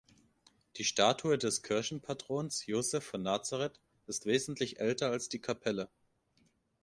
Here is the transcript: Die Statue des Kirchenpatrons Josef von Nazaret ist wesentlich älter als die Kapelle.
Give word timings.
Die 0.77 0.83
Statue 0.83 1.37
des 1.37 1.61
Kirchenpatrons 1.61 2.65
Josef 2.65 3.03
von 3.05 3.21
Nazaret 3.21 3.79
ist 4.07 4.25
wesentlich 4.25 4.79
älter 4.79 5.11
als 5.11 5.29
die 5.29 5.37
Kapelle. 5.41 5.89